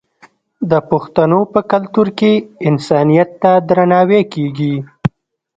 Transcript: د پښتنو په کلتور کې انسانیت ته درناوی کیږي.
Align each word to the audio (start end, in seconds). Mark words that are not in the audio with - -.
د 0.71 0.73
پښتنو 0.89 1.39
په 1.53 1.59
کلتور 1.71 2.07
کې 2.19 2.31
انسانیت 2.69 3.29
ته 3.41 3.51
درناوی 3.69 4.21
کیږي. 4.33 4.75